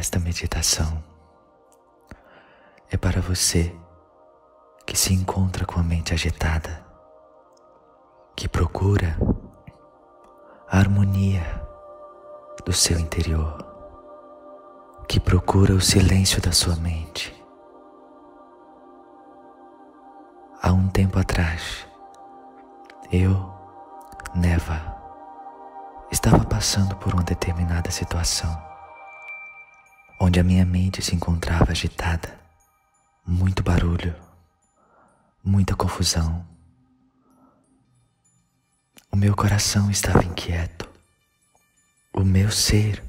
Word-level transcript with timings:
Esta 0.00 0.18
meditação 0.18 1.04
é 2.90 2.96
para 2.96 3.20
você 3.20 3.70
que 4.86 4.96
se 4.96 5.12
encontra 5.12 5.66
com 5.66 5.78
a 5.78 5.82
mente 5.82 6.14
agitada, 6.14 6.82
que 8.34 8.48
procura 8.48 9.14
a 10.66 10.78
harmonia 10.78 11.44
do 12.64 12.72
seu 12.72 12.98
interior, 12.98 13.58
que 15.06 15.20
procura 15.20 15.74
o 15.74 15.82
silêncio 15.82 16.40
da 16.40 16.50
sua 16.50 16.76
mente. 16.76 17.30
Há 20.62 20.72
um 20.72 20.88
tempo 20.88 21.18
atrás, 21.18 21.86
eu, 23.12 23.52
Neva, 24.34 24.96
estava 26.10 26.42
passando 26.46 26.96
por 26.96 27.12
uma 27.12 27.22
determinada 27.22 27.90
situação, 27.90 28.69
onde 30.22 30.38
a 30.38 30.44
minha 30.44 30.66
mente 30.66 31.00
se 31.00 31.14
encontrava 31.14 31.70
agitada, 31.72 32.38
muito 33.26 33.62
barulho, 33.62 34.14
muita 35.42 35.74
confusão. 35.74 36.46
O 39.10 39.16
meu 39.16 39.34
coração 39.34 39.90
estava 39.90 40.22
inquieto, 40.22 40.86
o 42.12 42.22
meu 42.22 42.50
ser 42.52 43.02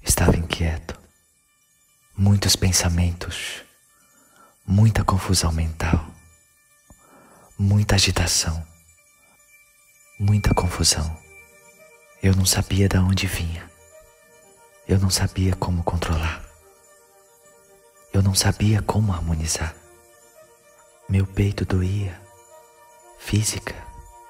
estava 0.00 0.36
inquieto, 0.36 0.96
muitos 2.16 2.54
pensamentos, 2.54 3.64
muita 4.64 5.02
confusão 5.02 5.50
mental, 5.50 6.06
muita 7.58 7.96
agitação, 7.96 8.64
muita 10.16 10.54
confusão. 10.54 11.18
Eu 12.22 12.36
não 12.36 12.46
sabia 12.46 12.88
de 12.88 12.98
onde 12.98 13.26
vinha. 13.26 13.75
Eu 14.88 15.00
não 15.00 15.10
sabia 15.10 15.56
como 15.56 15.82
controlar. 15.82 16.44
Eu 18.12 18.22
não 18.22 18.36
sabia 18.36 18.80
como 18.80 19.12
harmonizar. 19.12 19.74
Meu 21.08 21.26
peito 21.26 21.64
doía, 21.64 22.22
física 23.18 23.74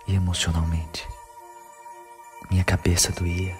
e 0.07 0.15
emocionalmente. 0.15 1.07
Minha 2.51 2.65
cabeça 2.65 3.13
doía. 3.13 3.55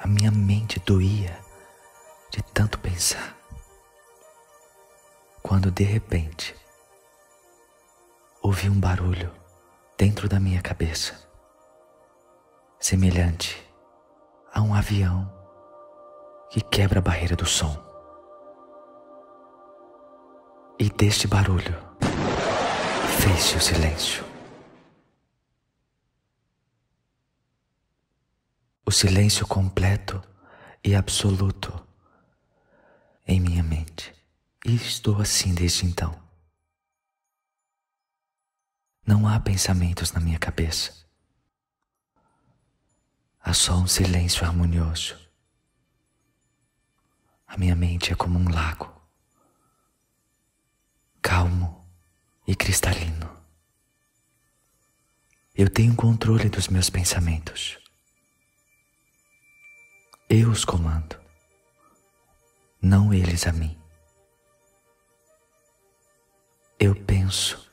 A 0.00 0.08
minha 0.08 0.32
mente 0.32 0.80
doía 0.80 1.38
de 2.32 2.42
tanto 2.42 2.80
pensar. 2.80 3.36
Quando 5.40 5.70
de 5.70 5.84
repente 5.84 6.52
ouvi 8.42 8.68
um 8.68 8.80
barulho 8.80 9.32
dentro 9.96 10.28
da 10.28 10.40
minha 10.40 10.60
cabeça 10.60 11.14
semelhante 12.80 13.64
a 14.52 14.60
um 14.60 14.74
avião 14.74 15.35
que 16.50 16.60
quebra 16.60 16.98
a 16.98 17.02
barreira 17.02 17.36
do 17.36 17.46
som. 17.46 17.84
E 20.78 20.90
deste 20.90 21.26
barulho 21.26 21.74
fez-se 23.20 23.56
o 23.56 23.60
silêncio. 23.60 24.24
O 28.84 28.92
silêncio 28.92 29.46
completo 29.46 30.22
e 30.84 30.94
absoluto 30.94 31.84
em 33.26 33.40
minha 33.40 33.62
mente. 33.62 34.14
E 34.64 34.76
estou 34.76 35.20
assim 35.20 35.54
desde 35.54 35.86
então. 35.86 36.14
Não 39.04 39.26
há 39.26 39.38
pensamentos 39.40 40.12
na 40.12 40.20
minha 40.20 40.38
cabeça. 40.38 41.06
Há 43.40 43.52
só 43.54 43.74
um 43.76 43.86
silêncio 43.86 44.44
harmonioso. 44.44 45.25
A 47.46 47.56
minha 47.56 47.76
mente 47.76 48.12
é 48.12 48.16
como 48.16 48.38
um 48.38 48.48
lago, 48.52 48.92
calmo 51.22 51.86
e 52.46 52.54
cristalino. 52.54 53.30
Eu 55.54 55.70
tenho 55.70 55.94
controle 55.96 56.48
dos 56.50 56.68
meus 56.68 56.90
pensamentos. 56.90 57.78
Eu 60.28 60.50
os 60.50 60.64
comando, 60.64 61.18
não 62.82 63.14
eles 63.14 63.46
a 63.46 63.52
mim. 63.52 63.78
Eu 66.78 66.94
penso 66.94 67.70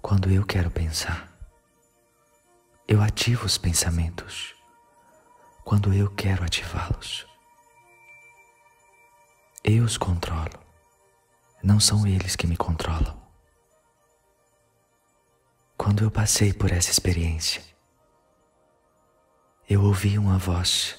quando 0.00 0.30
eu 0.30 0.46
quero 0.46 0.70
pensar. 0.70 1.32
Eu 2.86 3.02
ativo 3.02 3.46
os 3.46 3.58
pensamentos 3.58 4.54
quando 5.64 5.92
eu 5.92 6.08
quero 6.14 6.44
ativá-los. 6.44 7.26
Eu 9.68 9.82
os 9.82 9.98
controlo, 9.98 10.60
não 11.60 11.80
são 11.80 12.06
eles 12.06 12.36
que 12.36 12.46
me 12.46 12.56
controlam. 12.56 13.20
Quando 15.76 16.04
eu 16.04 16.10
passei 16.10 16.52
por 16.52 16.70
essa 16.70 16.92
experiência, 16.92 17.60
eu 19.68 19.82
ouvi 19.82 20.18
uma 20.18 20.38
voz. 20.38 20.96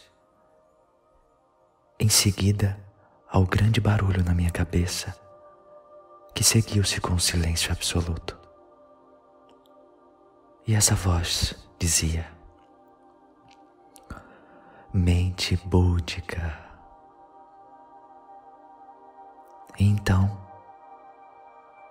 Em 1.98 2.10
seguida, 2.10 2.78
ao 3.30 3.46
grande 3.46 3.80
barulho 3.80 4.22
na 4.22 4.34
minha 4.34 4.52
cabeça, 4.52 5.18
que 6.36 6.44
seguiu-se 6.44 7.00
com 7.00 7.14
um 7.14 7.20
silêncio 7.20 7.72
absoluto. 7.72 8.38
E 10.68 10.76
essa 10.76 10.94
voz 10.94 11.56
dizia: 11.80 12.30
mente 14.94 15.56
búdica. 15.56 16.67
Então, 19.80 20.36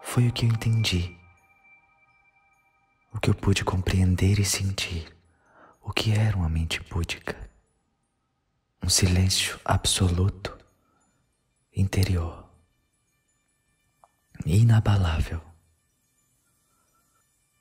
foi 0.02 0.26
o 0.26 0.32
que 0.32 0.44
eu 0.44 0.48
entendi, 0.48 1.16
o 3.12 3.20
que 3.20 3.30
eu 3.30 3.34
pude 3.34 3.64
compreender 3.64 4.40
e 4.40 4.44
sentir, 4.44 5.16
o 5.80 5.92
que 5.92 6.10
era 6.10 6.36
uma 6.36 6.48
mente 6.48 6.82
búdica. 6.82 7.48
Um 8.82 8.88
silêncio 8.88 9.60
absoluto, 9.64 10.58
interior, 11.74 12.48
inabalável, 14.44 15.40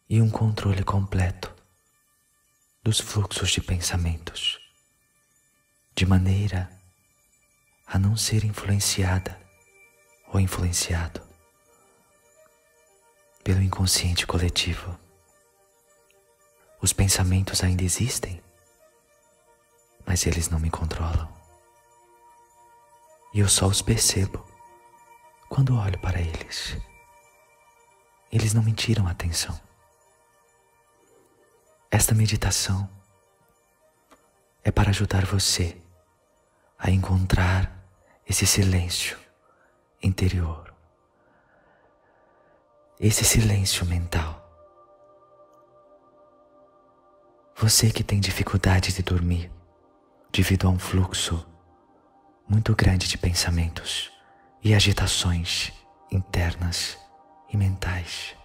e 0.09 0.19
um 0.19 0.29
controle 0.29 0.83
completo 0.83 1.53
dos 2.81 2.99
fluxos 2.99 3.51
de 3.51 3.61
pensamentos. 3.61 4.59
De 5.95 6.03
maneira 6.03 6.69
a 7.85 7.99
não 7.99 8.17
ser 8.17 8.43
influenciada 8.43 9.44
ou 10.35 10.39
influenciado 10.39 11.21
pelo 13.41 13.61
inconsciente 13.61 14.27
coletivo. 14.27 14.99
Os 16.81 16.91
pensamentos 16.91 17.63
ainda 17.63 17.83
existem, 17.83 18.43
mas 20.05 20.27
eles 20.27 20.49
não 20.49 20.59
me 20.59 20.69
controlam. 20.69 21.33
E 23.33 23.39
eu 23.39 23.47
só 23.47 23.65
os 23.65 23.81
percebo 23.81 24.45
quando 25.47 25.77
olho 25.77 25.97
para 25.99 26.19
eles. 26.19 26.77
Eles 28.29 28.53
não 28.53 28.61
me 28.61 28.73
tiram 28.73 29.07
atenção. 29.07 29.57
Esta 31.89 32.13
meditação 32.13 32.89
é 34.65 34.69
para 34.71 34.89
ajudar 34.89 35.25
você 35.25 35.81
a 36.77 36.91
encontrar 36.91 37.71
esse 38.27 38.45
silêncio 38.45 39.24
interior, 40.05 40.71
esse 42.99 43.25
silêncio 43.25 43.85
mental. 43.87 44.41
Você 47.55 47.89
que 47.89 48.03
tem 48.03 48.19
dificuldade 48.19 48.93
de 48.93 49.01
dormir 49.01 49.51
devido 50.31 50.67
a 50.67 50.69
um 50.69 50.77
fluxo 50.77 51.43
muito 52.47 52.75
grande 52.75 53.07
de 53.07 53.17
pensamentos 53.17 54.11
e 54.63 54.75
agitações 54.75 55.73
internas 56.11 56.97
e 57.51 57.57
mentais. 57.57 58.35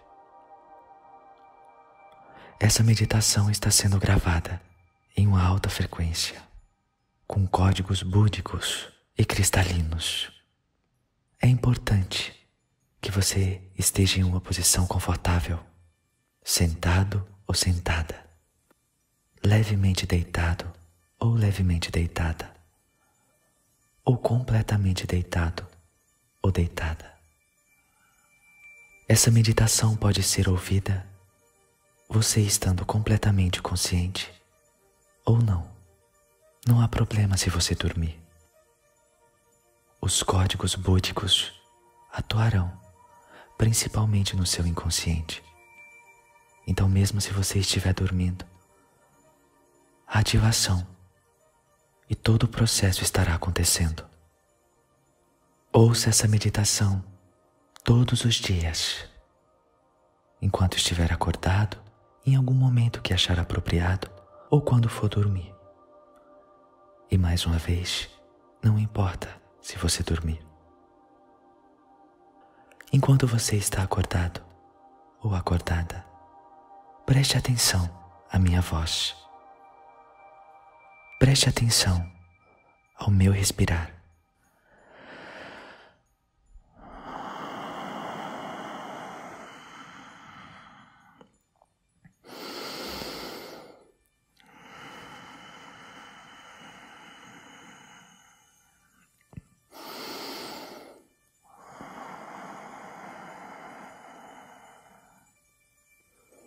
Essa 2.58 2.82
meditação 2.82 3.50
está 3.50 3.70
sendo 3.70 3.98
gravada 3.98 4.60
em 5.16 5.26
uma 5.26 5.44
alta 5.44 5.68
frequência 5.68 6.40
com 7.26 7.46
códigos 7.46 8.02
búdicos 8.02 8.88
e 9.16 9.24
cristalinos. 9.24 10.39
É 11.42 11.46
importante 11.46 12.34
que 13.00 13.10
você 13.10 13.62
esteja 13.76 14.20
em 14.20 14.24
uma 14.24 14.42
posição 14.42 14.86
confortável, 14.86 15.58
sentado 16.44 17.26
ou 17.46 17.54
sentada, 17.54 18.28
levemente 19.42 20.06
deitado 20.06 20.70
ou 21.18 21.32
levemente 21.32 21.90
deitada, 21.90 22.54
ou 24.04 24.18
completamente 24.18 25.06
deitado 25.06 25.66
ou 26.42 26.52
deitada. 26.52 27.10
Essa 29.08 29.30
meditação 29.30 29.96
pode 29.96 30.22
ser 30.22 30.46
ouvida 30.46 31.06
você 32.06 32.42
estando 32.42 32.84
completamente 32.84 33.62
consciente 33.62 34.30
ou 35.24 35.38
não. 35.38 35.66
Não 36.66 36.82
há 36.82 36.88
problema 36.88 37.38
se 37.38 37.48
você 37.48 37.74
dormir. 37.74 38.20
Os 40.10 40.24
códigos 40.24 40.74
búdicos 40.74 41.52
atuarão 42.12 42.76
principalmente 43.56 44.34
no 44.34 44.44
seu 44.44 44.66
inconsciente. 44.66 45.40
Então, 46.66 46.88
mesmo 46.88 47.20
se 47.20 47.30
você 47.30 47.60
estiver 47.60 47.94
dormindo, 47.94 48.44
a 50.08 50.18
ativação 50.18 50.84
e 52.08 52.16
todo 52.16 52.42
o 52.42 52.48
processo 52.48 53.04
estará 53.04 53.36
acontecendo. 53.36 54.04
Ouça 55.72 56.10
essa 56.10 56.26
meditação 56.26 57.04
todos 57.84 58.24
os 58.24 58.34
dias, 58.34 59.08
enquanto 60.42 60.76
estiver 60.76 61.12
acordado, 61.12 61.80
em 62.26 62.34
algum 62.34 62.54
momento 62.54 63.00
que 63.00 63.14
achar 63.14 63.38
apropriado 63.38 64.10
ou 64.50 64.60
quando 64.60 64.88
for 64.88 65.08
dormir. 65.08 65.54
E 67.08 67.16
mais 67.16 67.46
uma 67.46 67.58
vez, 67.58 68.10
não 68.60 68.76
importa 68.76 69.39
se 69.70 69.78
você 69.78 70.02
dormir. 70.02 70.44
Enquanto 72.92 73.24
você 73.24 73.54
está 73.54 73.84
acordado 73.84 74.42
ou 75.22 75.32
acordada, 75.32 76.04
preste 77.06 77.38
atenção 77.38 77.88
à 78.28 78.36
minha 78.36 78.60
voz. 78.60 79.16
Preste 81.20 81.48
atenção 81.48 82.04
ao 82.96 83.12
meu 83.12 83.30
respirar. 83.30 83.99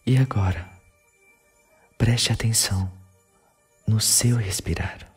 E 0.05 0.17
agora, 0.17 0.69
preste 1.97 2.33
atenção 2.33 2.91
no 3.87 4.01
seu 4.01 4.35
respirar. 4.35 5.09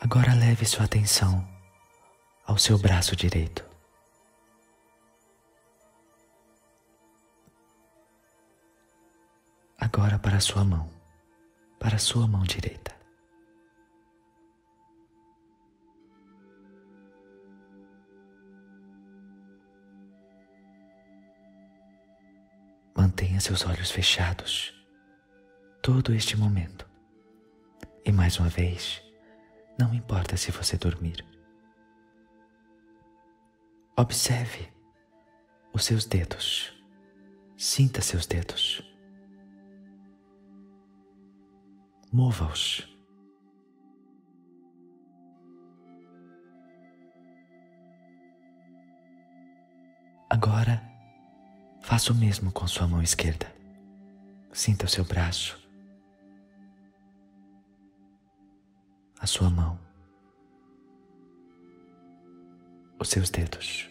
Agora 0.00 0.32
leve 0.32 0.64
sua 0.64 0.84
atenção 0.84 1.44
ao 2.46 2.56
seu 2.56 2.78
braço 2.78 3.16
direito. 3.16 3.64
Agora 9.76 10.20
para 10.20 10.36
a 10.36 10.40
sua 10.40 10.64
mão 10.64 10.99
para 11.80 11.98
sua 11.98 12.28
mão 12.28 12.42
direita. 12.42 12.94
Mantenha 22.94 23.40
seus 23.40 23.64
olhos 23.64 23.90
fechados 23.90 24.74
todo 25.82 26.12
este 26.12 26.36
momento. 26.36 26.86
E 28.04 28.12
mais 28.12 28.38
uma 28.38 28.48
vez, 28.50 29.02
não 29.78 29.94
importa 29.94 30.36
se 30.36 30.50
você 30.50 30.76
dormir. 30.76 31.24
Observe 33.96 34.70
os 35.72 35.84
seus 35.84 36.04
dedos. 36.04 36.74
Sinta 37.56 38.02
seus 38.02 38.26
dedos. 38.26 38.89
Mova-os. 42.12 42.88
Agora, 50.28 50.80
faça 51.80 52.12
o 52.12 52.14
mesmo 52.14 52.52
com 52.52 52.66
sua 52.66 52.86
mão 52.86 53.02
esquerda. 53.02 53.52
Sinta 54.52 54.84
o 54.84 54.88
seu 54.88 55.04
braço, 55.04 55.58
a 59.20 59.26
sua 59.26 59.50
mão, 59.50 59.78
os 62.98 63.08
seus 63.08 63.30
dedos. 63.30 63.89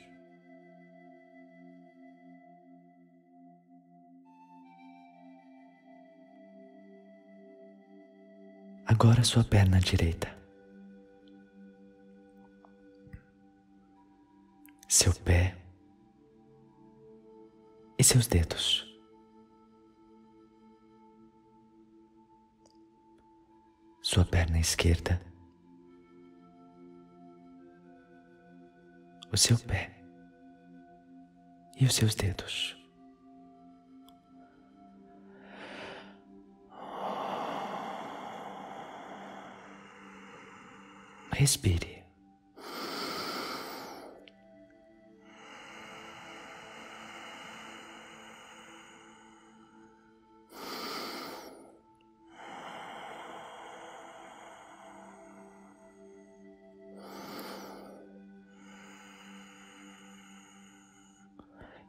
Agora 8.91 9.23
sua 9.23 9.43
perna 9.43 9.79
direita. 9.79 10.27
Seu 14.87 15.13
pé 15.13 15.55
e 17.99 18.03
seus 18.03 18.25
dedos. 18.25 18.83
Sua 24.01 24.25
perna 24.25 24.59
esquerda. 24.59 25.21
O 29.31 29.37
seu 29.37 29.59
pé 29.59 30.03
e 31.79 31.85
os 31.85 31.93
seus 31.93 32.15
dedos. 32.15 32.78
Respire. 41.39 42.03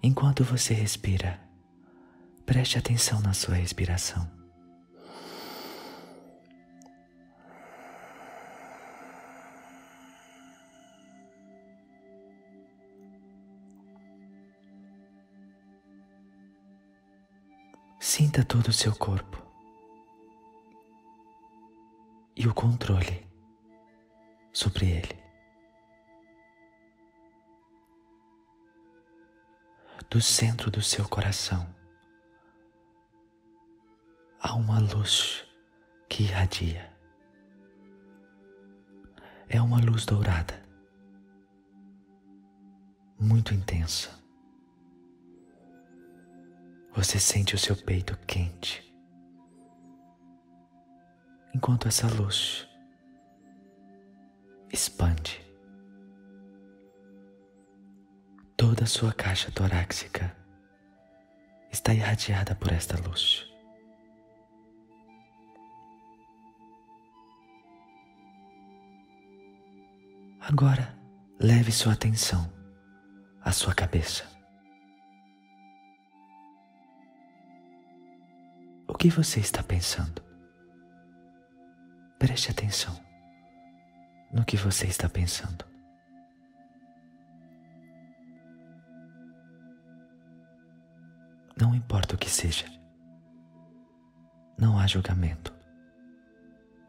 Enquanto 0.00 0.44
você 0.44 0.74
respira, 0.74 1.40
preste 2.46 2.78
atenção 2.78 3.20
na 3.20 3.34
sua 3.34 3.56
respiração. 3.56 4.39
Sinta 18.40 18.54
todo 18.54 18.68
o 18.68 18.72
seu 18.72 18.94
corpo 18.96 19.36
e 22.34 22.48
o 22.48 22.54
controle 22.54 23.26
sobre 24.50 24.86
ele. 24.86 25.22
Do 30.08 30.22
centro 30.22 30.70
do 30.70 30.80
seu 30.80 31.06
coração 31.06 31.68
há 34.40 34.54
uma 34.54 34.78
luz 34.78 35.44
que 36.08 36.22
irradia. 36.22 36.90
É 39.50 39.60
uma 39.60 39.80
luz 39.80 40.06
dourada, 40.06 40.64
muito 43.18 43.52
intensa. 43.52 44.19
Você 47.00 47.18
sente 47.18 47.54
o 47.54 47.58
seu 47.58 47.74
peito 47.74 48.14
quente, 48.26 48.94
enquanto 51.54 51.88
essa 51.88 52.06
luz 52.06 52.68
expande 54.70 55.40
toda 58.54 58.84
a 58.84 58.86
sua 58.86 59.14
caixa 59.14 59.50
torácica 59.50 60.36
está 61.72 61.94
irradiada 61.94 62.54
por 62.54 62.70
esta 62.70 63.00
luz. 63.00 63.50
Agora, 70.38 70.94
leve 71.40 71.72
sua 71.72 71.94
atenção 71.94 72.52
à 73.40 73.52
sua 73.52 73.74
cabeça. 73.74 74.39
O 78.90 78.98
que 78.98 79.08
você 79.08 79.38
está 79.38 79.62
pensando? 79.62 80.20
Preste 82.18 82.50
atenção 82.50 82.92
no 84.32 84.44
que 84.44 84.56
você 84.56 84.88
está 84.88 85.08
pensando. 85.08 85.64
Não 91.56 91.72
importa 91.72 92.16
o 92.16 92.18
que 92.18 92.28
seja. 92.28 92.66
Não 94.58 94.76
há 94.76 94.88
julgamento, 94.88 95.54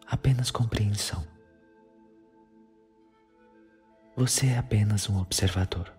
apenas 0.08 0.50
compreensão. 0.50 1.24
Você 4.17 4.48
é 4.48 4.58
apenas 4.58 5.08
um 5.08 5.20
observador. 5.20 5.93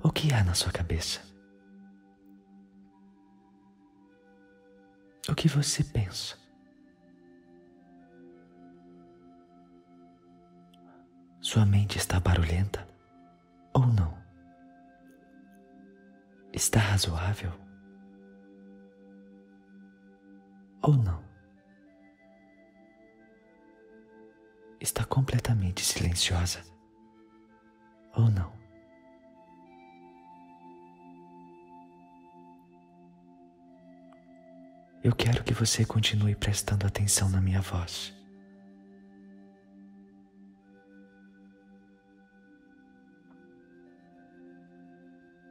O 0.00 0.12
que 0.12 0.32
há 0.32 0.44
na 0.44 0.54
sua 0.54 0.70
cabeça? 0.70 1.35
O 5.28 5.34
que 5.34 5.48
você 5.48 5.82
pensa? 5.82 6.36
Sua 11.40 11.66
mente 11.66 11.98
está 11.98 12.20
barulhenta 12.20 12.86
ou 13.74 13.86
não? 13.86 14.16
Está 16.52 16.78
razoável 16.78 17.52
ou 20.82 20.96
não? 20.96 21.24
Está 24.80 25.04
completamente 25.04 25.84
silenciosa 25.84 26.62
ou 28.14 28.30
não? 28.30 28.65
Eu 35.06 35.14
quero 35.14 35.44
que 35.44 35.54
você 35.54 35.84
continue 35.84 36.34
prestando 36.34 36.84
atenção 36.84 37.28
na 37.28 37.40
minha 37.40 37.60
voz. 37.60 38.12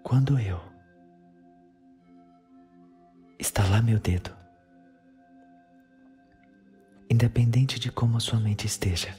Quando 0.04 0.38
eu 0.38 0.60
estalar 3.40 3.82
meu 3.82 3.98
dedo, 3.98 4.30
independente 7.10 7.80
de 7.80 7.90
como 7.90 8.18
a 8.18 8.20
sua 8.20 8.42
mente 8.42 8.68
esteja, 8.68 9.16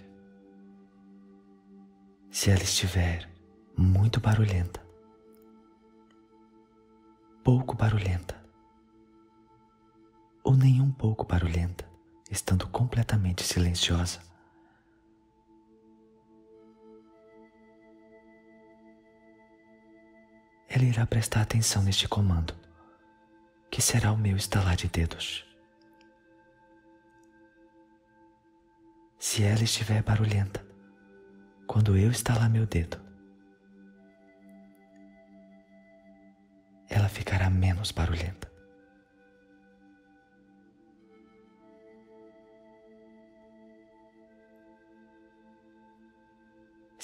se 2.31 2.51
ela 2.51 2.63
estiver 2.63 3.27
muito 3.75 4.21
barulhenta, 4.21 4.87
pouco 7.43 7.75
barulhenta, 7.75 8.46
ou 10.47 10.57
nem 10.57 10.81
um 10.81 10.93
pouco 10.93 11.27
barulhenta, 11.27 11.85
estando 12.31 12.69
completamente 12.69 13.43
silenciosa. 13.43 14.21
Ela 20.69 20.85
irá 20.85 21.05
prestar 21.05 21.41
atenção 21.41 21.83
neste 21.83 22.07
comando, 22.07 22.55
que 23.69 23.83
será 23.83 24.13
o 24.13 24.17
meu 24.17 24.37
estalar 24.37 24.77
de 24.77 24.87
dedos. 24.87 25.45
Se 29.19 29.43
ela 29.43 29.65
estiver 29.65 30.01
barulhenta, 30.01 30.65
quando 31.67 31.97
eu 31.97 32.13
estalar 32.13 32.49
meu 32.49 32.67
dedo, 32.67 33.01
ela 36.89 37.09
ficará 37.09 37.51
menos 37.51 37.91
barulhenta. 37.91 38.46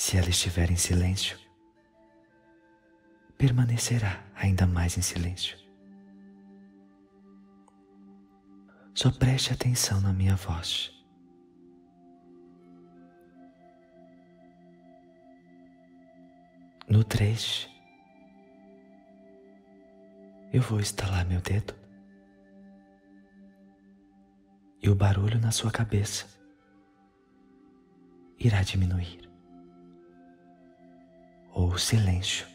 Se 0.05 0.17
ela 0.17 0.31
estiver 0.31 0.69
em 0.69 0.77
silêncio, 0.77 1.39
permanecerá 3.39 4.21
ainda 4.35 4.67
mais 4.67 4.99
em 4.99 5.01
silêncio. 5.01 5.57
Só 8.97 9.13
preste 9.13 9.53
atenção 9.53 10.01
na 10.01 10.13
minha 10.13 10.35
voz. 10.35 10.93
No 16.89 17.05
três, 17.05 17.71
eu 20.53 20.63
vou 20.63 20.81
estalar 20.81 21.25
meu 21.25 21.41
dedo 21.41 21.77
e 24.83 24.91
o 24.91 24.97
barulho 24.97 25.41
na 25.41 25.53
sua 25.53 25.71
cabeça 25.71 26.27
irá 28.37 28.63
diminuir 28.65 29.32
ou 31.53 31.77
silêncio 31.79 32.47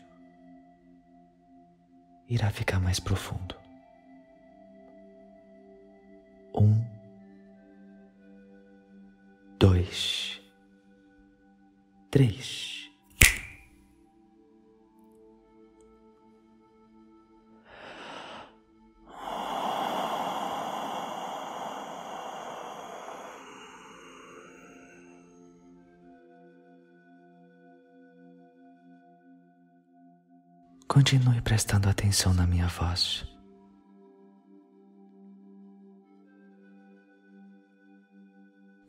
irá 2.30 2.50
ficar 2.52 2.80
mais 2.80 3.00
profundo. 3.00 3.56
Um, 6.54 6.84
dois, 9.60 10.42
três. 12.12 12.77
Continue 30.88 31.42
prestando 31.42 31.90
atenção 31.90 32.34
na 32.34 32.48
minha 32.48 32.68
voz. 32.68 33.26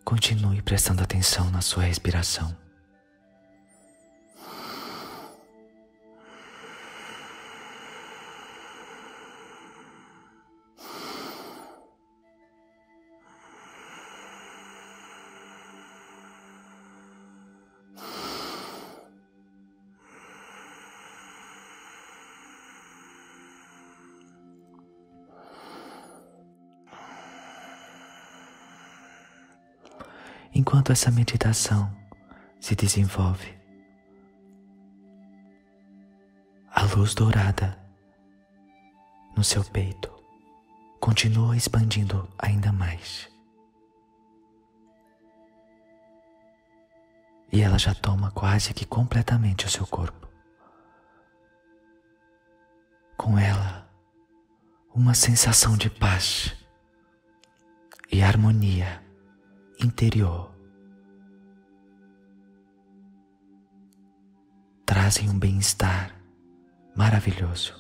Continue 0.05 0.63
prestando 0.63 1.03
atenção 1.03 1.51
na 1.51 1.61
sua 1.61 1.83
respiração. 1.83 2.57
Essa 30.93 31.11
meditação 31.11 31.95
se 32.61 32.75
desenvolve. 32.75 33.57
A 36.71 36.83
luz 36.95 37.15
dourada 37.15 37.79
no 39.37 39.43
seu 39.43 39.65
peito 39.65 40.13
continua 41.01 41.57
expandindo 41.57 42.29
ainda 42.39 42.73
mais. 42.73 43.29
E 47.51 47.63
ela 47.63 47.79
já 47.79 47.95
toma 47.95 48.31
quase 48.31 48.75
que 48.75 48.85
completamente 48.85 49.67
o 49.67 49.71
seu 49.71 49.87
corpo. 49.87 50.29
Com 53.17 53.39
ela, 53.39 53.89
uma 54.95 55.15
sensação 55.15 55.77
de 55.77 55.89
paz 55.89 56.55
e 58.13 58.23
harmonia 58.23 59.03
interior 59.81 60.58
trazem 65.09 65.31
um 65.31 65.39
bem-estar 65.39 66.15
maravilhoso. 66.95 67.73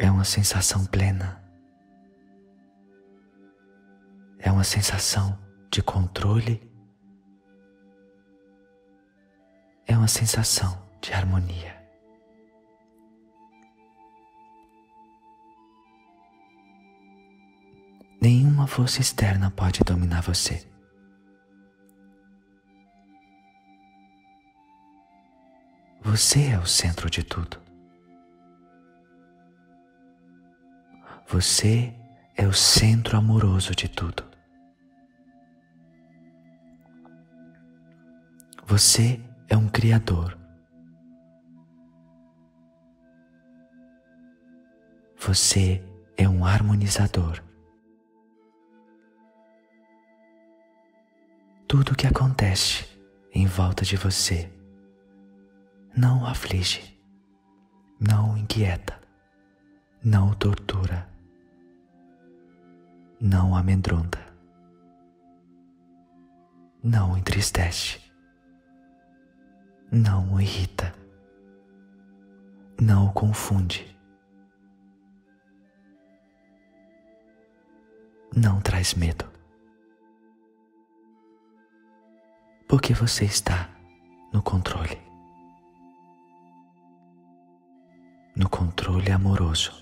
É 0.00 0.10
uma 0.10 0.24
sensação 0.24 0.84
plena. 0.84 1.40
É 4.40 4.50
uma 4.50 4.64
sensação 4.64 5.38
de 5.70 5.80
controle. 5.80 6.68
É 9.86 9.96
uma 9.96 10.08
sensação 10.08 10.76
de 11.00 11.12
harmonia. 11.12 11.80
Nenhuma 18.20 18.66
força 18.66 19.00
externa 19.00 19.52
pode 19.52 19.84
dominar 19.84 20.22
você. 20.22 20.73
Você 26.04 26.48
é 26.48 26.58
o 26.58 26.66
centro 26.66 27.08
de 27.08 27.22
tudo. 27.22 27.58
Você 31.26 31.94
é 32.36 32.46
o 32.46 32.52
centro 32.52 33.16
amoroso 33.16 33.74
de 33.74 33.88
tudo. 33.88 34.22
Você 38.66 39.18
é 39.48 39.56
um 39.56 39.66
Criador. 39.66 40.38
Você 45.16 45.82
é 46.18 46.28
um 46.28 46.44
harmonizador. 46.44 47.42
Tudo 51.66 51.92
o 51.92 51.96
que 51.96 52.06
acontece 52.06 52.86
em 53.34 53.46
volta 53.46 53.86
de 53.86 53.96
você 53.96 54.52
não 55.96 56.26
aflige, 56.26 56.98
não 58.00 58.36
inquieta, 58.36 58.98
não 60.04 60.34
tortura, 60.34 61.08
não 63.20 63.56
amedronta, 63.56 64.18
não 66.82 67.16
entristece, 67.16 68.00
não 69.90 70.40
irrita, 70.40 70.94
não 72.80 73.12
confunde 73.12 73.94
não 78.36 78.60
traz 78.60 78.94
medo. 78.94 79.24
Porque 82.68 82.92
você 82.92 83.24
está 83.24 83.70
no 84.32 84.42
controle. 84.42 85.03
No 88.36 88.48
controle 88.48 89.12
amoroso. 89.12 89.72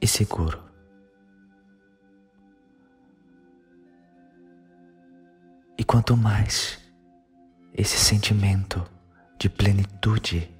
E 0.00 0.06
seguro. 0.06 0.62
E 5.78 5.84
quanto 5.84 6.16
mais 6.16 6.78
esse 7.72 7.96
sentimento 7.96 8.84
de 9.38 9.48
plenitude, 9.48 10.50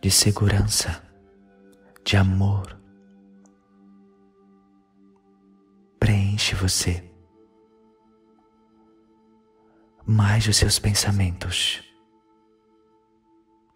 de 0.00 0.10
segurança, 0.10 1.02
de 2.04 2.16
amor 2.16 2.80
preenche 5.98 6.54
você. 6.54 7.08
Mais 10.04 10.46
os 10.48 10.56
seus 10.56 10.78
pensamentos 10.78 11.91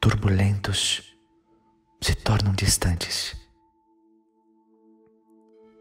turbulentos 0.01 1.17
se 2.01 2.15
tornam 2.15 2.53
distantes. 2.53 3.37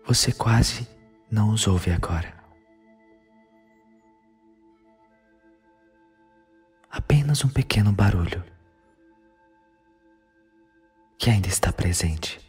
Você 0.05 0.31
quase 0.31 0.87
não 1.31 1.49
os 1.49 1.67
ouve 1.67 1.91
agora. 1.91 2.33
Apenas 6.89 7.43
um 7.43 7.49
pequeno 7.49 7.91
barulho 7.91 8.43
que 11.17 11.29
ainda 11.29 11.47
está 11.47 11.73
presente. 11.73 12.39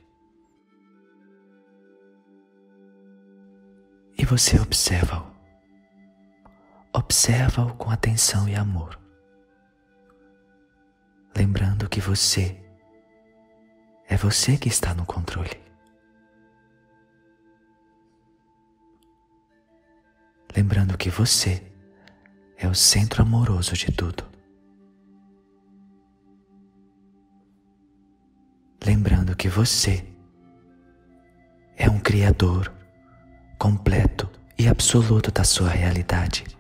E 4.18 4.25
você 4.25 4.58
observa-o. 4.61 5.35
Observa-o 6.92 7.75
com 7.75 7.90
atenção 7.90 8.49
e 8.49 8.54
amor. 8.54 9.05
Lembrando 11.36 11.88
que 11.88 12.00
você 12.00 12.56
é 14.08 14.16
você 14.16 14.56
que 14.56 14.68
está 14.68 14.94
no 14.94 15.04
controle. 15.04 15.60
Lembrando 20.56 20.96
que 20.96 21.10
você 21.10 21.70
é 22.56 22.66
o 22.66 22.75
centro 22.75 23.22
amoroso 23.22 23.75
de 23.75 23.92
tudo. 23.92 24.36
lembrando 28.86 29.34
que 29.34 29.49
você 29.49 30.06
é 31.76 31.90
um 31.90 31.99
Criador 31.99 32.72
completo 33.58 34.30
e 34.56 34.68
absoluto 34.68 35.32
da 35.32 35.42
sua 35.42 35.68
realidade. 35.68 36.55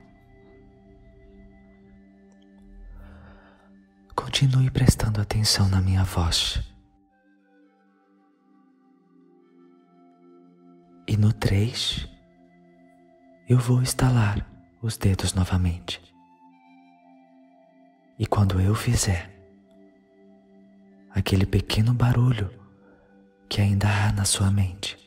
Continue 4.26 4.72
prestando 4.72 5.20
atenção 5.20 5.68
na 5.68 5.80
minha 5.80 6.02
voz. 6.02 6.60
E 11.06 11.16
no 11.16 11.32
três, 11.32 12.08
eu 13.48 13.56
vou 13.56 13.80
estalar 13.80 14.44
os 14.82 14.96
dedos 14.96 15.32
novamente. 15.32 16.02
E 18.18 18.26
quando 18.26 18.60
eu 18.60 18.74
fizer, 18.74 19.32
aquele 21.10 21.46
pequeno 21.46 21.94
barulho 21.94 22.50
que 23.48 23.60
ainda 23.60 23.86
há 23.86 24.10
na 24.10 24.24
sua 24.24 24.50
mente 24.50 24.98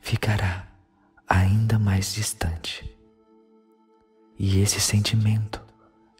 ficará 0.00 0.66
ainda 1.28 1.78
mais 1.78 2.14
distante. 2.14 2.98
E 4.38 4.58
esse 4.60 4.80
sentimento 4.80 5.62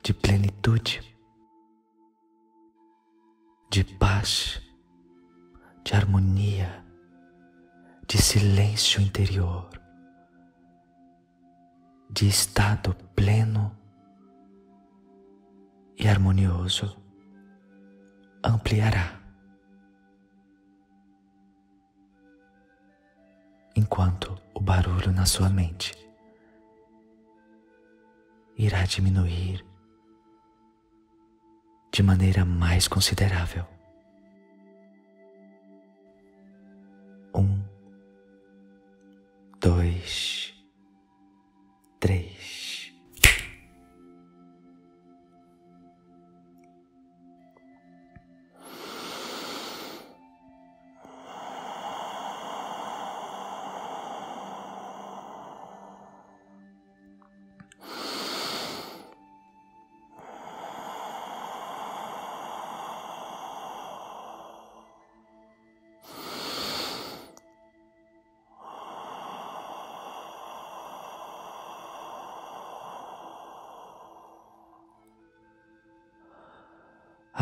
de 0.03 0.13
plenitude, 0.13 1.14
de 3.71 3.85
paz, 3.99 4.63
de 5.85 5.95
harmonia, 5.95 6.85
de 8.07 8.19
silêncio 8.19 9.01
interior, 9.01 9.69
de 12.11 12.29
estado 12.29 12.95
pleno 13.15 13.77
e 15.99 16.09
harmonioso 16.09 16.97
ampliará. 18.45 19.21
Enquanto 23.77 24.41
o 24.55 24.61
barulho 24.61 25.11
na 25.13 25.27
sua 25.27 25.49
mente 25.49 25.93
irá 28.57 28.85
diminuir 28.85 29.65
de 31.95 32.03
maneira 32.03 32.45
mais 32.45 32.89
considerável. 32.89 33.65
Um, 37.33 37.63
dois, 39.61 40.53
três. 42.01 42.64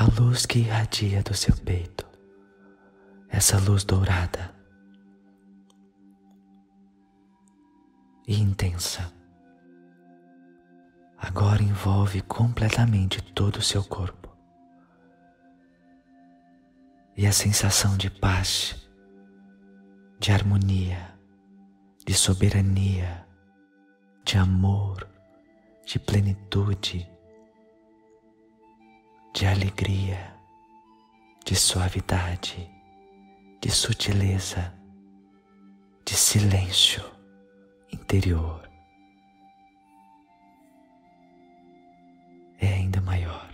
A 0.03 0.21
luz 0.21 0.47
que 0.47 0.59
irradia 0.59 1.23
do 1.23 1.33
seu 1.33 1.55
peito, 1.59 2.05
essa 3.29 3.57
luz 3.61 3.85
dourada. 3.85 4.53
E 8.27 8.35
intensa, 8.35 9.13
agora 11.17 11.63
envolve 11.63 12.21
completamente 12.23 13.23
todo 13.23 13.59
o 13.59 13.63
seu 13.63 13.85
corpo. 13.85 14.29
E 17.17 17.25
a 17.25 17.33
sensação 17.33 17.97
de 17.97 18.11
paz, 18.11 18.89
de 20.19 20.33
harmonia, 20.33 21.17
de 22.05 22.15
soberania, 22.15 23.25
de 24.25 24.37
amor, 24.37 25.09
de 25.87 26.01
plenitude, 26.01 27.09
de 29.43 29.49
alegria, 29.49 30.33
de 31.45 31.57
suavidade, 31.57 32.71
de 33.61 33.73
sutileza, 33.73 34.73
de 36.05 36.15
silêncio 36.15 37.03
interior 37.93 38.71
é 42.61 42.69
ainda 42.69 43.01
maior. 43.01 43.52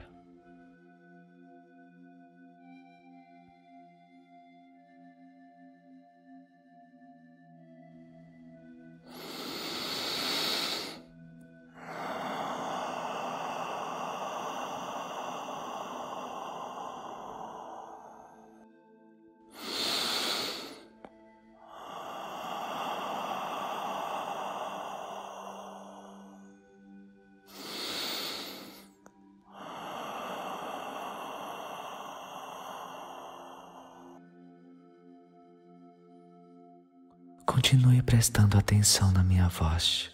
Continue 37.68 38.00
prestando 38.00 38.56
atenção 38.56 39.12
na 39.12 39.22
minha 39.22 39.46
voz. 39.46 40.10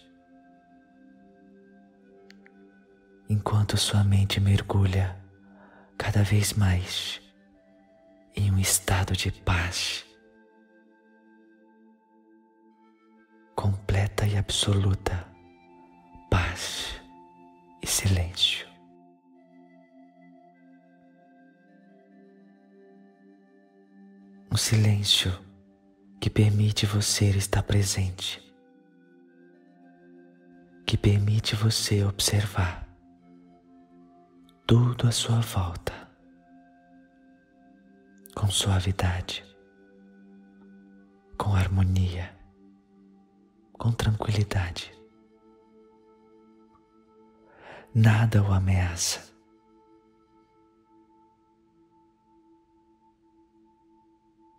Enquanto 3.29 3.77
sua 3.77 4.03
mente 4.03 4.41
mergulha 4.41 5.17
cada 5.97 6.25
vez 6.25 6.53
mais 6.55 7.23
em 8.35 8.51
um 8.51 8.59
estado 8.59 9.13
de 9.13 9.31
paz 9.31 10.05
completa 13.55 14.27
e 14.27 14.37
absoluta 14.37 15.25
paz 16.29 17.01
e 17.81 17.87
silêncio. 17.87 18.67
Um 24.51 24.57
silêncio 24.57 25.54
que 26.25 26.31
permite 26.31 26.87
você 26.87 27.29
estar 27.37 27.63
presente, 27.63 28.43
que 30.87 30.97
permite 30.97 31.55
você 31.55 32.03
observar 32.03 32.89
tudo 34.67 35.07
à 35.07 35.13
sua 35.13 35.41
volta 35.41 35.93
com 38.35 38.49
suavidade, 38.49 39.45
com 41.37 41.55
harmonia, 41.55 42.35
com 43.75 43.93
tranquilidade. 43.93 44.99
Nada 47.95 48.43
o 48.43 48.51
ameaça. 48.51 49.31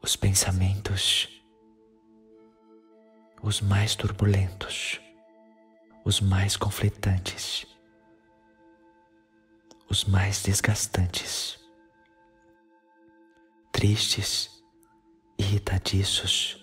Os 0.04 0.16
pensamentos, 0.16 1.35
os 3.46 3.62
mais 3.62 3.94
turbulentos, 3.96 5.00
os 6.04 6.20
mais 6.20 6.58
conflitantes, 6.58 7.64
os 9.88 10.04
mais 10.04 10.42
desgastantes, 10.42 11.60
tristes, 13.72 14.50
irritadiços, 15.38 16.60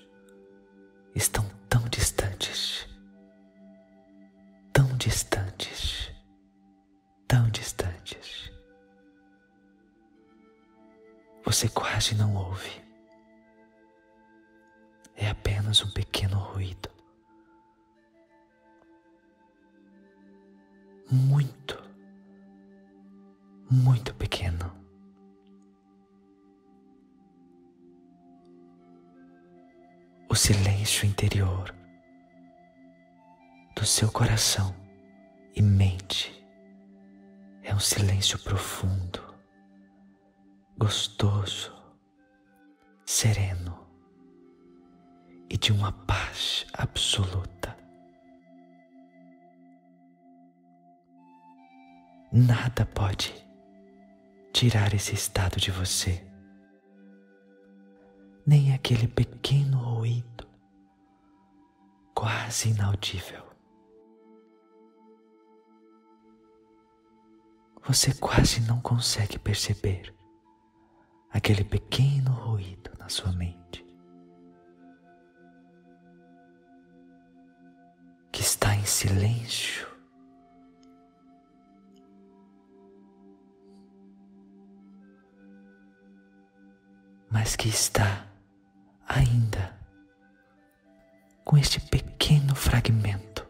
estão 1.14 1.48
tão 1.68 1.88
distantes, 1.88 2.88
tão 4.72 4.88
distantes, 4.96 6.10
tão 7.28 7.48
distantes. 7.50 8.50
Você 11.44 11.68
quase 11.68 12.16
não 12.16 12.34
ouve. 12.34 12.81
É 15.22 15.30
apenas 15.30 15.84
um 15.84 15.90
pequeno 15.92 16.36
ruído. 16.36 16.90
Muito 21.08 21.80
muito 23.70 24.12
pequeno. 24.16 24.70
O 30.28 30.34
silêncio 30.34 31.06
interior 31.06 31.72
do 33.76 33.86
seu 33.86 34.10
coração 34.10 34.74
e 35.54 35.62
mente 35.62 36.44
é 37.62 37.72
um 37.72 37.78
silêncio 37.78 38.40
profundo, 38.40 39.22
gostoso, 40.76 41.72
sereno 43.06 43.81
e 45.52 45.58
de 45.58 45.70
uma 45.70 45.92
paz 45.92 46.64
absoluta. 46.72 47.76
Nada 52.32 52.86
pode 52.86 53.34
tirar 54.50 54.94
esse 54.94 55.14
estado 55.14 55.58
de 55.58 55.70
você. 55.70 56.26
Nem 58.46 58.72
aquele 58.72 59.06
pequeno 59.06 59.76
ruído, 59.76 60.48
quase 62.14 62.70
inaudível. 62.70 63.44
Você 67.86 68.14
quase 68.14 68.62
não 68.62 68.80
consegue 68.80 69.38
perceber 69.38 70.14
aquele 71.30 71.62
pequeno 71.62 72.30
ruído 72.32 72.90
na 72.98 73.10
sua 73.10 73.32
mente. 73.32 73.81
Em 78.82 78.84
silêncio 78.84 79.86
mas 87.30 87.54
que 87.54 87.68
está 87.68 88.26
ainda 89.08 89.78
com 91.44 91.56
este 91.56 91.80
pequeno 91.80 92.54
fragmento, 92.54 93.46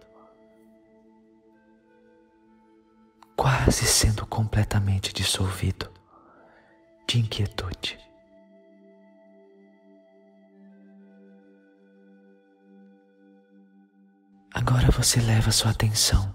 quase 3.37 3.85
sendo 3.87 4.25
completamente 4.27 5.13
dissolvido 5.13 5.91
de 7.09 7.19
inquietude. 7.19 7.99
Agora 14.65 14.93
você 14.93 15.21
leva 15.21 15.51
sua 15.51 15.73
atenção 15.73 16.33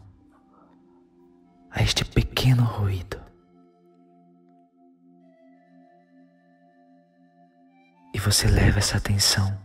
a 1.71 1.81
este 1.81 2.03
pequeno 2.03 2.61
ruído 2.65 3.17
e 8.13 8.19
você 8.19 8.49
leva 8.49 8.79
essa 8.79 8.97
atenção 8.97 9.57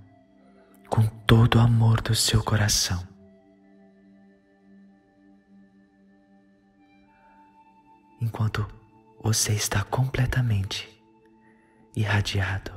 com 0.89 1.05
todo 1.27 1.57
o 1.57 1.61
amor 1.61 2.01
do 2.03 2.15
seu 2.15 2.41
coração. 2.41 3.03
Enquanto 8.21 8.65
você 9.21 9.55
está 9.55 9.83
completamente 9.83 10.89
irradiado 11.97 12.71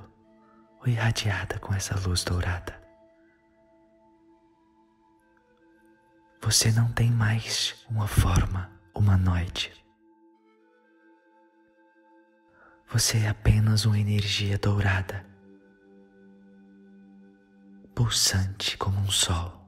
ou 0.80 0.88
irradiada 0.88 1.60
com 1.60 1.76
essa 1.76 1.96
luz 2.00 2.24
dourada. 2.24 2.85
Você 6.46 6.72
não 6.72 6.92
tem 6.92 7.10
mais 7.10 7.74
uma 7.90 8.08
forma 8.08 8.70
humanoide. 8.94 9.74
Você 12.88 13.18
é 13.18 13.30
apenas 13.30 13.84
uma 13.86 13.98
energia 13.98 14.56
dourada 14.60 15.26
pulsante 17.96 18.78
como 18.78 19.00
um 19.00 19.10
sol. 19.10 19.68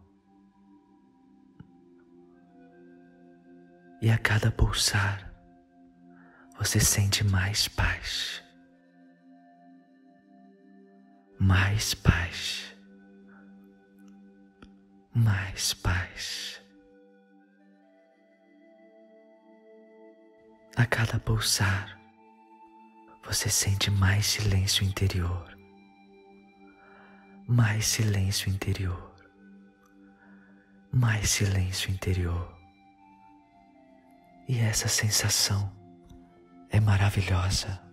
E 4.00 4.12
a 4.12 4.18
cada 4.20 4.52
pulsar, 4.52 5.34
você 6.60 6.80
sente 6.80 7.24
mais 7.24 7.68
paz, 7.68 8.44
mais 11.40 11.96
paz, 11.96 12.78
mais 15.16 15.74
paz. 15.74 16.66
A 20.78 20.86
cada 20.86 21.20
pulsar, 21.20 22.00
você 23.26 23.50
sente 23.50 23.92
mais 23.92 24.26
silêncio 24.26 24.86
interior 24.86 25.58
mais 27.48 27.88
silêncio 27.88 28.52
interior, 28.52 29.16
mais 30.92 31.30
silêncio 31.30 31.90
interior. 31.90 32.54
E 34.50 34.60
essa 34.60 34.90
sensação 34.90 35.72
é 36.70 36.82
maravilhosa. 36.82 37.87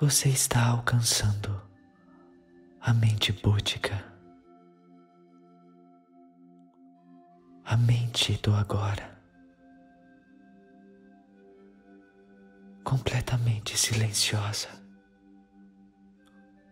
Você 0.00 0.28
está 0.28 0.66
alcançando 0.66 1.60
a 2.80 2.92
mente 2.92 3.32
búdica. 3.32 4.16
a 7.68 7.76
mente 7.76 8.40
do 8.42 8.54
agora, 8.54 9.20
completamente 12.84 13.76
silenciosa, 13.76 14.68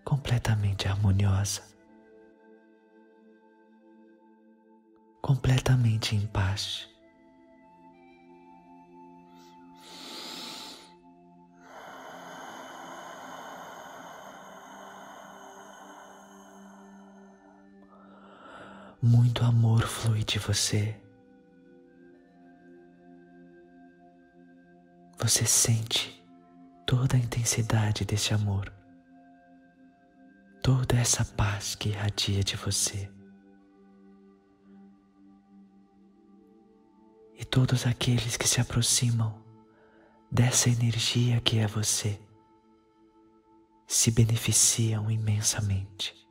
completamente 0.04 0.86
harmoniosa, 0.86 1.62
completamente 5.20 6.14
em 6.14 6.24
paz. 6.28 6.93
Muito 19.04 19.44
amor 19.44 19.82
flui 19.82 20.24
de 20.24 20.38
você. 20.38 20.98
Você 25.18 25.44
sente 25.44 26.24
toda 26.86 27.14
a 27.14 27.18
intensidade 27.18 28.06
desse 28.06 28.32
amor, 28.32 28.72
toda 30.62 30.96
essa 30.96 31.22
paz 31.22 31.74
que 31.74 31.90
irradia 31.90 32.42
de 32.42 32.56
você. 32.56 33.12
E 37.38 37.44
todos 37.44 37.86
aqueles 37.86 38.38
que 38.38 38.48
se 38.48 38.58
aproximam 38.58 39.38
dessa 40.32 40.70
energia 40.70 41.42
que 41.42 41.58
é 41.58 41.66
você 41.66 42.18
se 43.86 44.10
beneficiam 44.10 45.10
imensamente. 45.10 46.23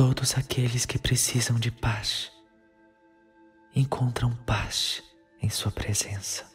Todos 0.00 0.38
aqueles 0.38 0.86
que 0.86 0.98
precisam 0.98 1.58
de 1.58 1.70
paz 1.70 2.32
encontram 3.76 4.34
paz 4.46 5.02
em 5.42 5.50
Sua 5.50 5.70
presença. 5.70 6.49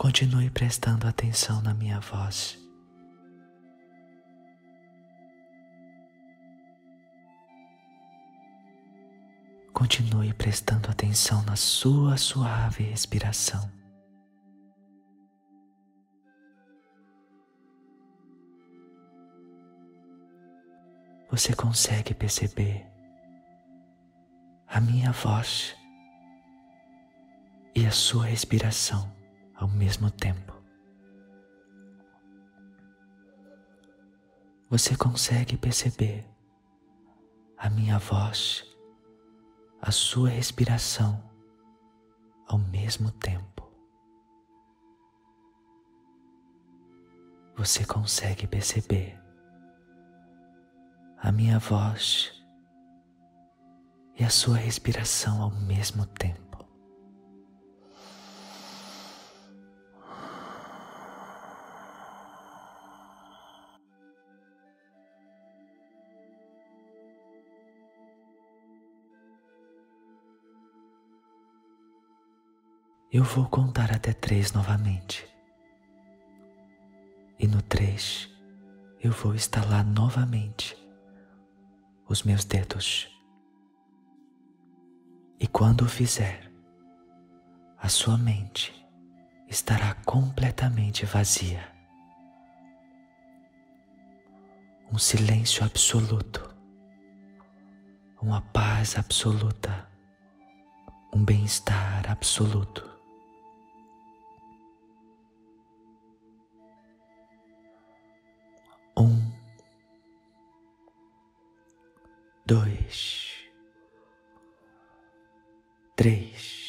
Continue 0.00 0.48
prestando 0.48 1.06
atenção 1.06 1.60
na 1.60 1.74
minha 1.74 2.00
voz. 2.00 2.58
Continue 9.74 10.32
prestando 10.32 10.90
atenção 10.90 11.42
na 11.42 11.54
sua 11.54 12.16
suave 12.16 12.82
respiração. 12.82 13.70
Você 21.30 21.54
consegue 21.54 22.14
perceber 22.14 22.90
a 24.66 24.80
minha 24.80 25.12
voz 25.12 25.76
e 27.74 27.84
a 27.84 27.90
sua 27.90 28.24
respiração 28.24 29.19
ao 29.60 29.68
mesmo 29.68 30.10
tempo. 30.10 30.54
Você 34.70 34.96
consegue 34.96 35.56
perceber 35.56 36.26
a 37.58 37.68
minha 37.68 37.98
voz, 37.98 38.64
a 39.82 39.90
sua 39.92 40.30
respiração 40.30 41.22
ao 42.46 42.56
mesmo 42.56 43.10
tempo. 43.12 43.70
Você 47.56 47.84
consegue 47.84 48.46
perceber 48.46 49.20
a 51.18 51.30
minha 51.30 51.58
voz 51.58 52.32
e 54.18 54.24
a 54.24 54.30
sua 54.30 54.56
respiração 54.56 55.42
ao 55.42 55.50
mesmo 55.50 56.06
tempo. 56.06 56.49
Eu 73.12 73.24
vou 73.24 73.44
contar 73.46 73.90
até 73.90 74.12
três 74.12 74.52
novamente. 74.52 75.28
E 77.40 77.48
no 77.48 77.60
três, 77.60 78.30
eu 79.00 79.10
vou 79.10 79.34
estalar 79.34 79.84
novamente 79.84 80.76
os 82.08 82.22
meus 82.22 82.44
dedos. 82.44 83.08
E 85.40 85.46
quando 85.48 85.82
o 85.82 85.88
fizer, 85.88 86.52
a 87.78 87.88
sua 87.88 88.16
mente 88.16 88.72
estará 89.48 89.92
completamente 90.06 91.04
vazia. 91.04 91.68
Um 94.92 94.98
silêncio 94.98 95.64
absoluto, 95.64 96.54
uma 98.22 98.40
paz 98.40 98.96
absoluta, 98.96 99.90
um 101.12 101.24
bem-estar 101.24 102.08
absoluto. 102.08 102.89
Dois, 112.50 113.30
três. 115.94 116.59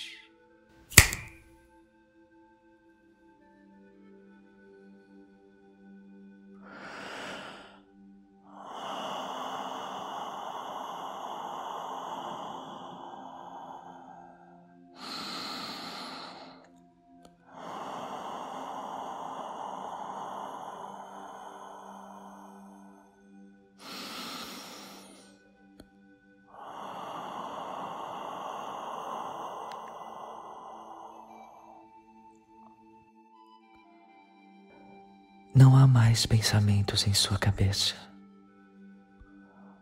Não 35.61 35.77
há 35.77 35.85
mais 35.85 36.25
pensamentos 36.25 37.05
em 37.05 37.13
sua 37.13 37.37
cabeça, 37.37 37.93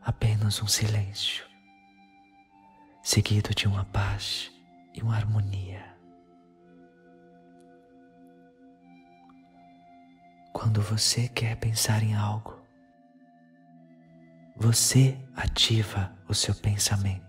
apenas 0.03 0.61
um 0.61 0.67
silêncio, 0.67 1.45
seguido 3.01 3.55
de 3.55 3.65
uma 3.65 3.85
paz 3.85 4.51
e 4.93 5.01
uma 5.01 5.15
harmonia. 5.15 5.81
Quando 10.51 10.81
você 10.81 11.29
quer 11.29 11.55
pensar 11.55 12.03
em 12.03 12.13
algo, 12.13 12.61
você 14.57 15.17
ativa 15.33 16.13
o 16.27 16.33
seu 16.33 16.53
pensamento 16.55 17.25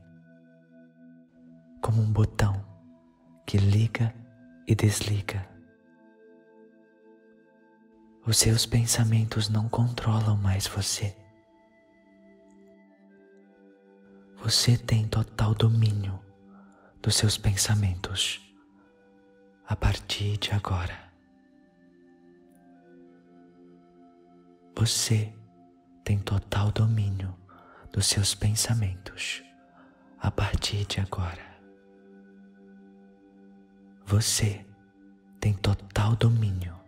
como 1.80 2.02
um 2.02 2.12
botão 2.12 2.66
que 3.46 3.58
liga 3.58 4.12
e 4.66 4.74
desliga 4.74 5.49
os 8.30 8.38
seus 8.38 8.64
pensamentos 8.64 9.48
não 9.48 9.68
controlam 9.68 10.36
mais 10.36 10.64
você. 10.64 11.16
Você 14.36 14.78
tem 14.78 15.08
total 15.08 15.52
domínio 15.52 16.16
dos 17.02 17.16
seus 17.16 17.36
pensamentos 17.36 18.40
a 19.66 19.74
partir 19.74 20.38
de 20.38 20.52
agora. 20.52 20.96
Você 24.76 25.34
tem 26.04 26.20
total 26.20 26.70
domínio 26.70 27.36
dos 27.92 28.06
seus 28.06 28.32
pensamentos 28.32 29.42
a 30.20 30.30
partir 30.30 30.86
de 30.86 31.00
agora. 31.00 31.60
Você 34.06 34.64
tem 35.40 35.52
total 35.52 36.14
domínio 36.14 36.79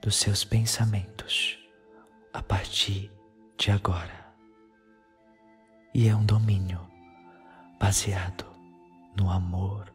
dos 0.00 0.16
seus 0.16 0.44
pensamentos 0.44 1.58
a 2.32 2.42
partir 2.42 3.12
de 3.58 3.70
agora. 3.70 4.34
E 5.92 6.08
é 6.08 6.16
um 6.16 6.24
domínio 6.24 6.80
baseado 7.78 8.46
no 9.16 9.30
amor 9.30 9.92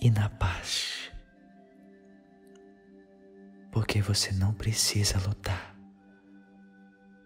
e 0.00 0.10
na 0.10 0.28
paz. 0.28 1.10
Porque 3.70 4.02
você 4.02 4.32
não 4.32 4.52
precisa 4.52 5.18
lutar 5.26 5.74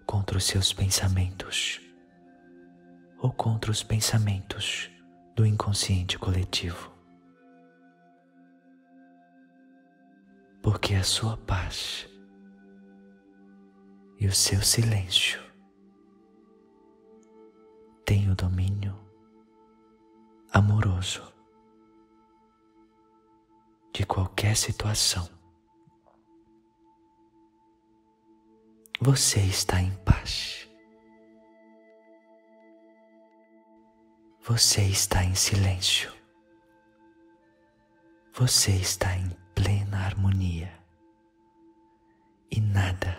contra 0.06 0.38
os 0.38 0.44
seus 0.44 0.72
pensamentos 0.72 1.80
ou 3.18 3.32
contra 3.32 3.72
os 3.72 3.82
pensamentos 3.82 4.88
do 5.34 5.44
inconsciente 5.44 6.18
coletivo. 6.18 6.95
Porque 10.66 10.96
a 10.96 11.04
sua 11.04 11.36
paz 11.36 12.08
e 14.18 14.26
o 14.26 14.32
seu 14.32 14.60
silêncio 14.62 15.40
têm 18.04 18.28
o 18.32 18.34
domínio 18.34 18.98
amoroso 20.52 21.32
de 23.94 24.04
qualquer 24.04 24.56
situação. 24.56 25.28
Você 29.00 29.38
está 29.38 29.80
em 29.80 29.94
paz. 29.98 30.68
Você 34.40 34.82
está 34.82 35.22
em 35.22 35.36
silêncio. 35.36 36.12
Você 38.34 38.72
está 38.72 39.16
em 39.16 39.45
plena 39.56 40.04
harmonia. 40.04 40.70
E 42.50 42.60
nada 42.60 43.18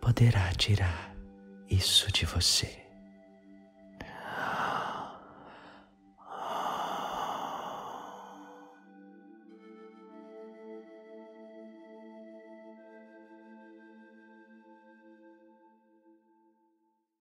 poderá 0.00 0.50
tirar 0.52 1.14
isso 1.68 2.10
de 2.12 2.24
você. 2.24 2.85